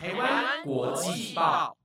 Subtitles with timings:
[0.00, 1.76] 台湾国际报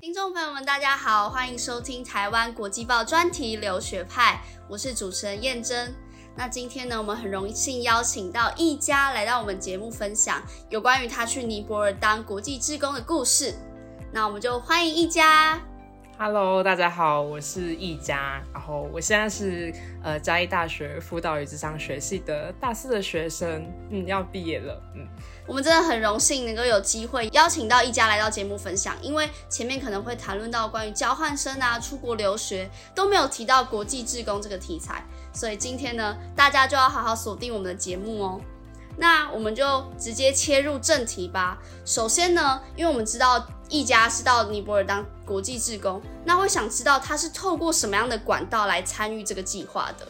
[0.00, 5.94] 听众朋友们，大家好，欢迎收听台湾国际报专题留学派，我是主持人燕珍。
[6.34, 13.54] 那今天呢，我们很荣幸邀请到一家来到我们节目分享有关于他去尼泊尔当国际志工的故事。
[14.12, 15.62] 那我们就欢迎一家。
[16.22, 19.72] Hello，大家好，我是易佳，然后我现在是
[20.04, 25.08] 呃嘉义大学辅导与智商学系的大四的学生，嗯，要毕业了，嗯，
[25.46, 35.02] 我们真的很荣幸能够有机会邀请到一家来到节目分享，因为前面可能会谈论到关于交换生啊、出国留学都没有提到国际志工这个题材，
[35.32, 38.38] 所以今天呢，大家就要好好锁定我们的节目哦。
[38.98, 41.56] 那我们就直接切入正题吧。
[41.86, 50.08] 首先呢，因为我们知道一家是到尼泊尔当国际志工，那会想知道他是透过什么样的管道来参与这个计划的。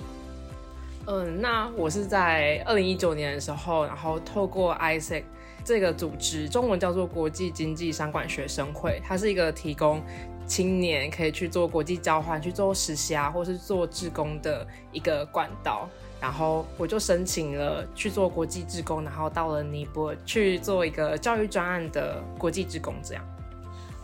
[1.07, 5.25] 嗯，那我是在二零一九年的时候，然后透过 ISEC
[5.63, 10.03] 这个组织，中文叫做国际经济商管学生会，它是一个提供
[10.47, 15.87] 青年可以去做国际交换、去做实习啊，或是做志工的一个管道。
[16.19, 23.25] 然后我就申请了去做国际志工，然后到了尼泊尔去做一个教育专案的国际志工，这样。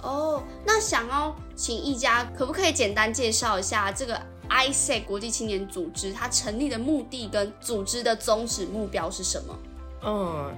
[0.07, 9.59] 哦，那想要请一家可不可以简单介绍一下这个 ISE 国际青年组织它成立的目的跟组织的宗旨目标是什么？
[10.05, 10.55] 嗯，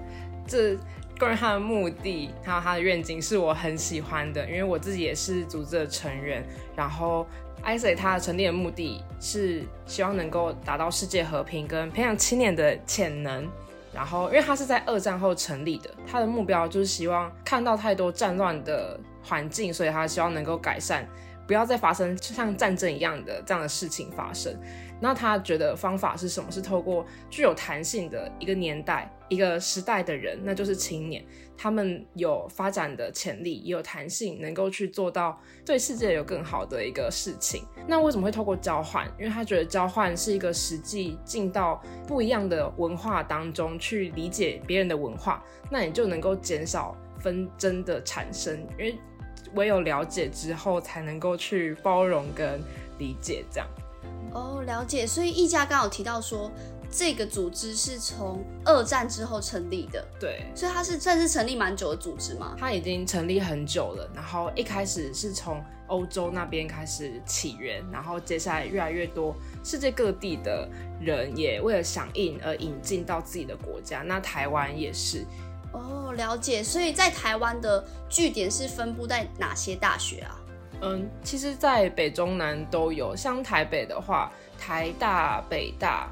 [0.46, 0.76] 这
[1.18, 6.46] 关于它的目的还有它的愿景是我很喜欢的，因为我自己也是组织的成员。
[6.76, 7.26] 然后
[7.64, 13.48] ISEC 它的成立的目的是希望能够达到世界和平跟培养青年的潜能。
[13.94, 21.06] 然后，因为它是在二战后成立的，它的目标就是希望看到太多战乱的环境，所以他希望能够改善，
[21.46, 24.54] 不要再发生像战争一样的这样的事情发生。
[25.00, 26.50] 那他觉得方法是什么？
[26.50, 31.24] 是透过具有弹性的一个年代、一个时代的人，那就是青年，
[31.56, 37.62] 他们有发展的潜力，也有弹性，能够去做到对世界有更好的一个事情。
[37.86, 39.06] 那为什么会透过交换？
[39.20, 45.40] 因为他觉得交换是一个实际进到不一样的文化当中去理解别人的文化，
[45.70, 48.98] 那你就能够减少纷争的产生，因为
[49.54, 52.60] 唯有了解之后，才能够去包容跟
[52.98, 53.68] 理解这样。
[54.32, 55.06] 哦，了解。
[55.06, 56.50] 所以一家刚好提到说，
[56.90, 62.54] 这个组织是从二战之后成立的，对，所以它是算是成立蛮久的组织嘛。
[62.58, 70.68] 它已经成立很久了，然后一开始是从欧洲那边开始起源，然后接下来越来越多世界各地的
[71.00, 75.24] 人也为了响应而引进到自己的国家，那台湾也是。
[75.72, 76.62] 哦，了解。
[76.62, 80.40] 所以在台湾的据点是分布在哪些大学啊？
[80.80, 83.14] 嗯，其实，在北中南都有。
[83.16, 86.08] 像台北的话，台大、北大、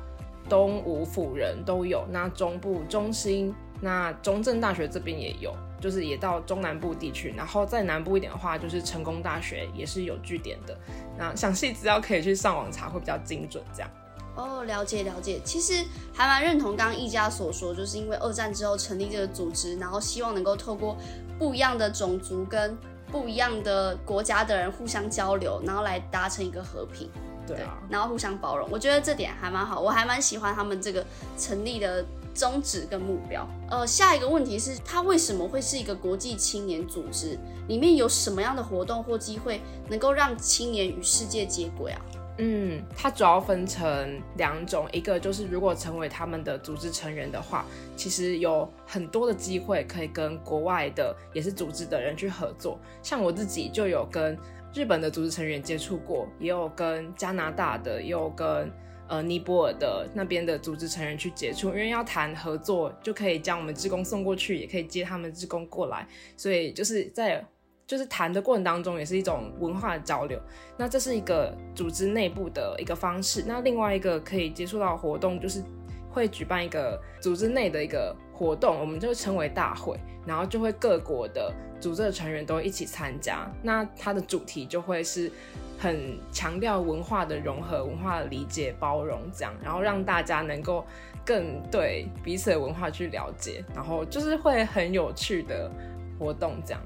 [0.49, 2.05] 东吴辅仁都有。
[2.11, 7.33] 那中部中心，那中正大学这边也有，就是也到中南部地区。
[7.37, 10.77] 然后在南部一点的话，就是成功大学也是有据点的。
[11.17, 13.62] 那详细资料可以去上网查，会比较精准。
[13.73, 13.91] 这样。
[14.37, 15.41] 哦，了解了解。
[15.45, 20.97] 其实还蛮认同刚刚一家所说，就是因为二战之后成立这个组织，然后希望能够透过
[21.39, 22.77] 不一样的种族跟
[23.11, 27.09] 不一样的国家的人互相交流，然后来达成一个和平，
[27.47, 28.69] 对啊，然后互相包容。
[28.71, 31.05] 我觉得这点还蛮好，我还蛮喜欢他们这个
[31.39, 32.05] 成立的
[32.35, 33.47] 宗旨跟目标。
[33.71, 37.39] 呃，下一个问题是，它为什么会是一个国际青年组织？
[37.69, 42.01] 里面有什么样的活动或机会能够让青年与世界接轨啊？
[42.39, 47.65] 嗯，它主要分成两种，一个就是如果成为他们的组织成员的话，
[47.97, 52.79] 其实有很多的机会可以跟国外的也是组织的人去合作。
[53.03, 54.37] 像我自己就有跟
[54.75, 58.71] 日本的组织成员接触过，也有跟加拿大的，也有跟
[59.09, 67.43] 呃尼泊尔的那边的组织成员去接触，因为要谈合作，就可以将我们职工送过去，也可以接他们职工过来，所以就是在。
[67.87, 70.41] 就是谈的过程当中，也是一种文化的交流。
[70.77, 73.45] 那这是一个组织内部的一个方式。
[73.47, 75.63] 那另外一个可以接触到活动，就是
[76.11, 79.97] 会举办一个组织内的一个活动，我们就称为大会，
[80.27, 83.49] 然后就会各国的组织的成员都一起参加。
[83.62, 85.31] 那它的主题就会是
[85.79, 90.85] 很强调文化的融合、文化的理解、包容这样，然后让大家能够
[91.25, 95.71] 更对彼此的文化去了解，然后就是会很有趣的
[96.19, 96.82] 活动这样。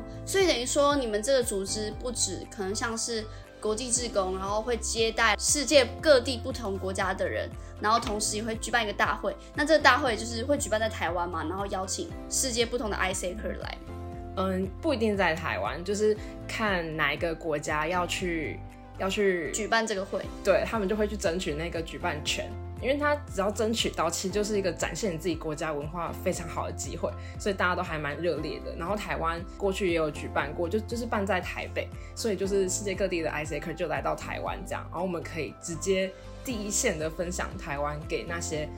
[0.00, 3.24] 哦，所以等于说，你们这个组织不止可能像是
[3.60, 7.48] 国际志工，然后会接待世界各地不同国家的人，
[7.80, 9.36] 然后同时也会举办一个大会。
[9.54, 13.78] 那这个大会就是会举办在台湾嘛，然后邀请世界不同的 ICAR 来。
[14.36, 16.16] 嗯，不一定在台湾，就是
[16.48, 18.58] 看哪一个国家要去
[18.96, 20.24] 要去举办这个会。
[20.42, 22.50] 对他们就会去争取那个举办权。
[22.82, 28.74] 因为他只要争取到，其实就是一个展现自己国家文化非常好的机会，所以大家都还蛮热烈的。
[28.76, 36.10] 然后台湾过去也有举办过，就就是办在台北，所以就是世界各地的 ISACer 就来到台湾这样，然后我们可以直接
[36.44, 38.68] 第一线的分享台湾给那些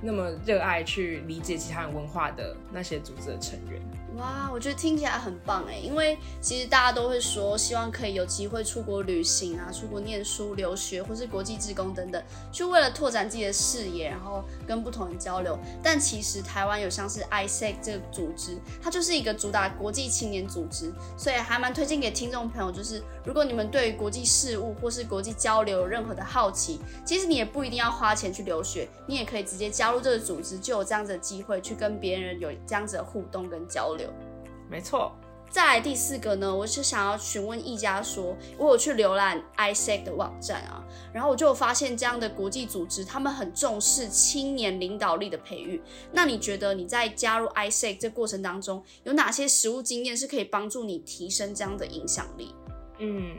[0.00, 3.80] 那么热爱去理解其他人文化的那些组织的成员。
[4.18, 12.22] 哇，我觉得听起来很棒哎，因为其实大家都会说，希望可以有机会出国旅行啊，出国念书、留学，或是国际职工等等，
[12.52, 15.58] 就为了拓展自己的视野，然后跟不同人交流。
[15.82, 34.01] 但其实台湾有像是 ISEC 这个组织，它就是一个主打国际青年组织，所以还蛮推荐给听众朋友，就是如果你们对于国际事务或是国际交流有任何的好奇，其实你也不一定要花钱去留学，你也可以直接加入这个组织，就有这样子的机会去跟别人有这样子的互动跟交流。
[34.72, 35.12] 没错，
[35.50, 40.82] 再来第四个呢，我是想要询问一家说，我有去浏览 ISEC 的网站啊，
[41.12, 45.82] 然后我就发现这样的国际组织，他们很重视青年领导力的培育。
[46.10, 52.54] 那你觉得你在加入 ISEC 这过程当中，有哪些实务经验是可以帮助你提升这样的影响力？
[52.98, 53.38] 嗯，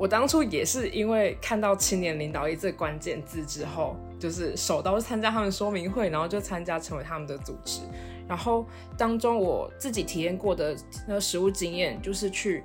[0.00, 7.82] 我当初也是因为看到青年领导力这关键字之后，就是手刀参加他们说明会，然后就参加成为他们的组织。
[8.26, 8.64] 然后
[8.96, 10.74] 当中我自己体验过的
[11.06, 12.64] 那个实务经验，就是去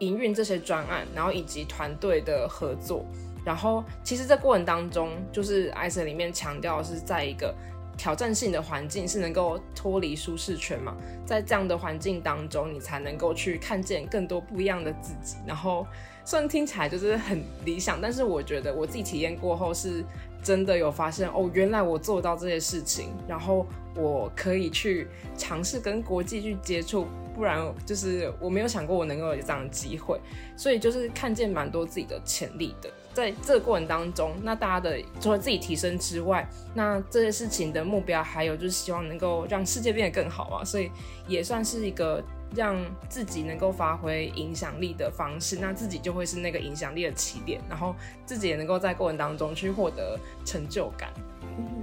[0.00, 3.06] 营运这些专案，然后以及团队的合作。
[3.44, 7.54] 然后其实这过程当中，就是 i s 里面强调是在一个
[8.02, 15.36] 挑战性的环境，是能够脱离舒适圈嘛，在这样的环境当中，你才能够去看见更多不一样的自己。
[15.46, 15.86] 然后
[16.24, 20.04] 虽然听起来就是很理想，但是我觉得我自己体验过后是。
[20.44, 23.64] 真的有发现哦，原来我做到这些事情，然后
[23.94, 25.06] 我可以去
[25.38, 30.20] 尝试跟国际去接触，不然就是我没有想过我能够有这样的机会，
[30.56, 32.90] 所以就是看见蛮多自己的潜力的。
[33.12, 40.90] 在这个过程当中，那大家的除了自己提升之外，那这些事情的目标还有就是希望能够让世界变得更好嘛，所以
[41.26, 42.22] 也算是一个。
[42.54, 42.76] 让
[43.08, 51.10] 自己能够发挥影响力的方式，那自己就会是那个影响力的起点，然后自己也能够在过程当中去获得成就感。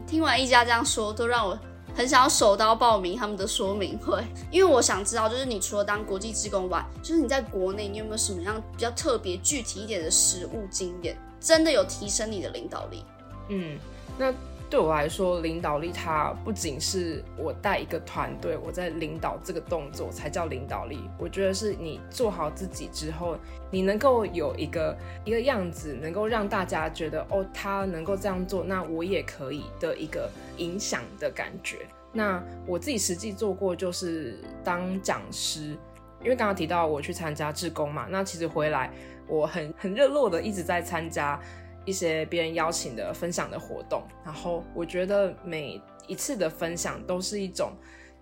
[0.06, 1.58] 听完一家这样说，都让我
[1.96, 13.04] 很想要手刀报名他们的说明会，因为我想知道，就是你除了当国际职工外，就是你在国内，你有没有什么样比较特别、具体一点的实务经验，真的有提升你的领导力？
[13.50, 13.78] 嗯，
[14.18, 14.34] 那。
[14.70, 21.10] 对我来说，领导力它不仅是我带一个团队，我在领导这个动作才叫领导力。
[21.18, 23.36] 我觉得是你做好自己之后，
[23.72, 24.96] 你能够有一个
[25.26, 31.80] 一个样子，能够让大家觉得哦，他能够这样做，那我也可以的一个影响的感觉。
[32.14, 35.76] 那我自己实际做过就是当讲师，
[36.22, 38.92] 因为刚刚提到我去参加志工嘛，那其实回来
[39.28, 41.40] 我很很热络的一直在参加。
[41.86, 47.72] 一些别人邀请的分享的活动，然后我觉得每一次的分享都是一种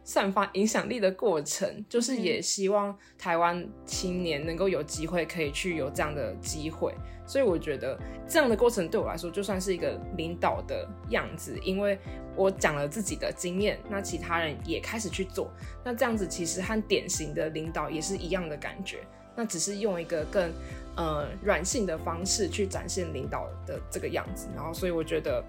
[0.03, 6.93] 散发影响力的过程，就是也希望台湾青年能够有机会可以去有这样的机会，
[7.25, 11.99] 所以我觉得这样的过程对我来说就算是一个领导的样子，因为
[12.35, 15.51] 我讲了自己的经验，那其他人也开始去做，
[15.83, 18.99] 那这样子其实和典型的领导也是一样的感觉，
[19.35, 20.51] 那只是用一个更。
[20.97, 25.43] 呃，软性的方式去展现领导的这个样子，然后所以我觉得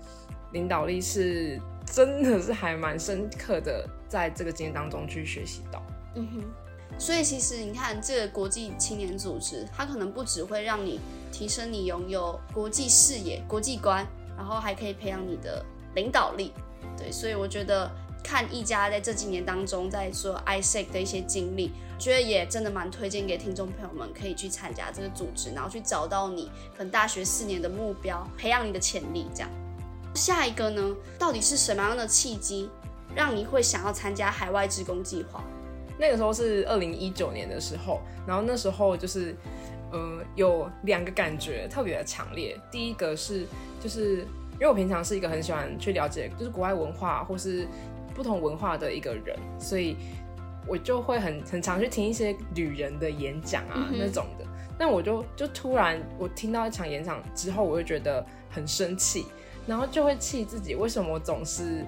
[0.53, 5.83] 领导力是真的是还蛮深刻的，在这个经验当中去学习到。
[6.15, 6.45] 嗯哼，
[6.99, 11.01] 所以其实你看这个国际青年组织，它可能不只会让你
[11.33, 15.65] 提升你拥有国际视野、国际观，然后还可以培养你的
[15.95, 16.53] 领导力。
[16.97, 17.91] 对，所以我觉得。
[18.21, 29.27] 看一家在这几年当中在做 ISEC 的一些经历，觉得也真的蛮推荐给听众朋友们可以去参加这个组织，然后去找到你可能大学四年的目标，培养你的潜力。
[29.35, 29.51] 这样，
[30.15, 32.71] 下一个呢，到底是什么样的契机
[33.15, 35.43] 让你会想要参加海外职工计划？
[35.99, 39.37] 那个时候是二零一九年的时候，然后那时候就是，
[39.91, 42.57] 呃，有两个感觉特别的强烈。
[42.71, 43.45] 第一个是，
[43.81, 44.19] 就是
[44.53, 47.67] 因为我平常是一个很喜欢去了解，就是国外文化或是。
[48.15, 49.97] 不同文化的一个人，所以
[50.69, 54.45] 我就会很很常去听一些旅人的演讲啊那种的。
[54.79, 59.27] 但我就就突然我听到一场演讲之后，我就觉得很生气，
[59.67, 61.85] 然后就会气自己为什么总是，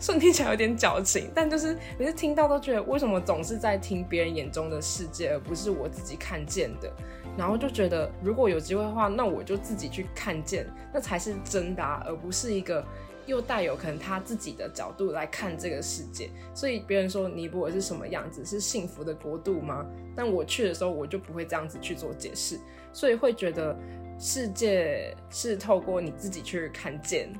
[0.00, 6.90] 顺听起来有点矫情，但就是每次听到都觉得为什么总是在听别人眼中的世界，而不是我自己看见的。
[7.36, 12.82] 然后就觉得如果有机会的话，那我就自己去看见，那才是真的，而不是一个。
[13.26, 19.86] 又带有可能他自己的角度来看这个世界，所以别人说尼泊尔是什么样子，是幸福的国度吗？
[20.16, 22.58] 但我去的时候，我就不会这样子去做解释，
[22.92, 23.76] 所以会觉得
[24.18, 27.32] 世界是透过你自己去看见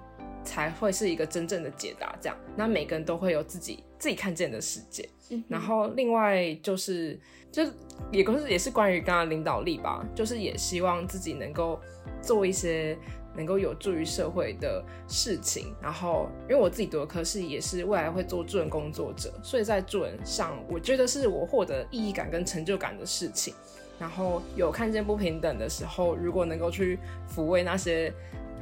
[0.45, 2.15] 才会是一个真正的解答。
[2.21, 5.09] 这样，那每个人都会有自己自己看见的世界。
[5.49, 7.19] 然后另外就是，
[7.51, 7.63] 就
[8.11, 11.81] 也是也是关于刚刚领导力吧，就是也希望自己能够
[12.21, 12.97] 做一些。
[13.35, 23.55] 能够有助于社会的事情，然后因为我自己读的科系也是未来会做助人工作者，所以在助人上，我觉得是我获得意义感跟成就感的事情。
[23.99, 26.99] 然后有看见不平等的时候，如果能够去
[27.35, 28.13] 抚慰那些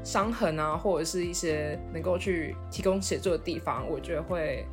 [0.04, 4.66] 伤痕啊，或者是一些能够去提供协助的地方，我觉得会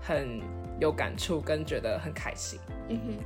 [0.00, 0.40] 很
[0.80, 2.58] 有感触，跟觉得很开心。
[2.88, 3.24] 嗯哼，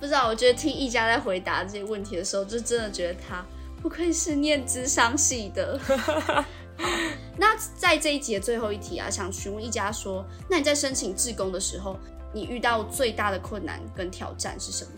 [0.00, 3.44] 不知道，我觉得听一家在回答这些问题的时候，就真的觉得他。
[3.80, 5.80] 不愧是念智商系的。
[7.38, 11.98] 那在这一节最后一题啊，想询问一家说，那你在申请志工的时候，
[12.32, 14.90] 你遇到最大的困难跟挑战是什么？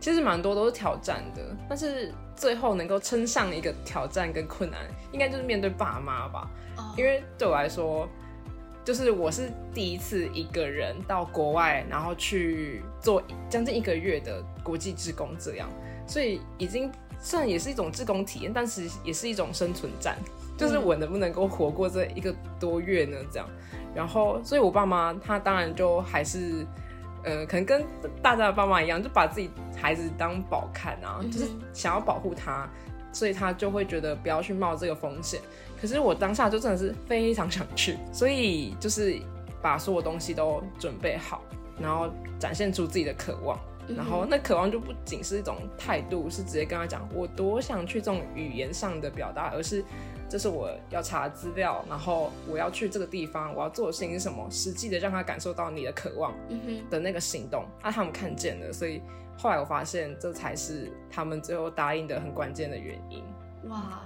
[0.00, 4.80] 其实蛮多都是挑战的，但是最后能够称上一个挑战跟困难，
[5.12, 6.48] 应该就是面对爸妈吧。
[6.96, 8.08] 因为对我来说，
[8.84, 15.68] 就是我是第一次一个人到国外，然后去做将近一个月的国际志工，这样，
[16.06, 16.90] 所以已经。
[17.20, 20.16] 虽然也是一种自工体验，但是也是一种生存战，
[20.56, 23.16] 就是我能不能够活过这一个多月呢？
[23.30, 23.46] 这样，
[23.94, 26.66] 然后，所以我爸妈他当然就还是，
[27.22, 27.84] 呃，可能跟
[28.22, 32.68] 大家的爸妈一样，就把自己孩子当宝看啊，就是想要保护他，
[33.12, 35.40] 所以他就会觉得不要去冒这个风险。
[35.80, 39.18] 可是我当下就真的是非常想去，所以就是
[39.60, 41.42] 把所有东西都准备好，
[41.78, 42.08] 然后
[42.38, 43.58] 展现出自己的渴望。
[43.96, 49.84] 然后那渴望就不仅是一种态度，是直接跟他讲我多想去这种语言上的表达，而是
[50.28, 56.34] 这是我要查资料，然后我要去这个地方，我要做的事情是什么，实际的让他感受到你的渴望
[56.88, 59.02] 的那个行动，啊，他们看见了，所以
[59.36, 63.24] 后来我发现这才是他们最后答应的很关键的原因。
[63.68, 64.02] 哇，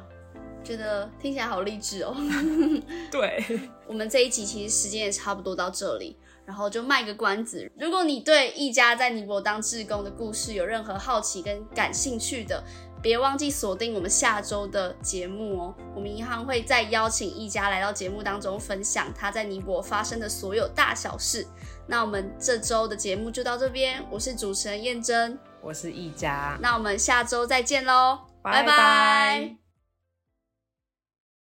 [0.62, 2.16] 觉得听起来好励志哦。
[3.12, 3.44] 对，
[3.86, 6.16] 我们这一集其实时间也差不多到这里。
[6.46, 12.62] 然后就卖个关子，如果你对一家在尼泊当志工的故事有任何好奇跟感兴趣的，
[13.02, 15.74] 别忘记锁定我们下周的节目哦。
[15.94, 21.46] 我们银行会再邀请一家来到节目当中，分享他在尼泊发生的所有大小事。
[21.86, 29.63] 那我们这周的节目就到这边，我是主持人燕珍，我是一家，那我们下周再见喽，拜拜。